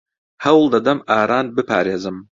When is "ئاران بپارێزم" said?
1.09-2.17